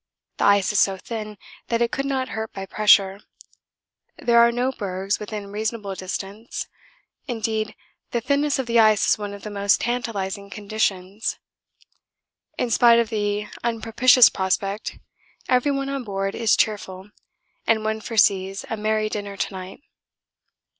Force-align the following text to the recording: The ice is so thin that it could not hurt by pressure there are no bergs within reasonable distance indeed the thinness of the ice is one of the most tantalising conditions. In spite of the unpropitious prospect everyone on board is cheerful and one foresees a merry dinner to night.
The 0.37 0.45
ice 0.45 0.71
is 0.71 0.79
so 0.79 0.97
thin 0.97 1.37
that 1.67 1.79
it 1.79 1.91
could 1.91 2.07
not 2.07 2.29
hurt 2.29 2.51
by 2.53 2.65
pressure 2.65 3.19
there 4.17 4.39
are 4.39 4.51
no 4.51 4.71
bergs 4.71 5.19
within 5.19 5.51
reasonable 5.51 5.93
distance 5.93 6.67
indeed 7.27 7.75
the 8.09 8.19
thinness 8.19 8.57
of 8.57 8.65
the 8.65 8.79
ice 8.79 9.07
is 9.07 9.19
one 9.19 9.31
of 9.31 9.43
the 9.43 9.51
most 9.51 9.81
tantalising 9.81 10.49
conditions. 10.49 11.37
In 12.57 12.71
spite 12.71 12.97
of 12.97 13.09
the 13.09 13.45
unpropitious 13.63 14.31
prospect 14.31 14.97
everyone 15.47 15.87
on 15.89 16.03
board 16.03 16.33
is 16.33 16.57
cheerful 16.57 17.11
and 17.67 17.83
one 17.83 18.01
foresees 18.01 18.65
a 18.71 18.77
merry 18.77 19.07
dinner 19.07 19.37
to 19.37 19.53
night. 19.53 19.83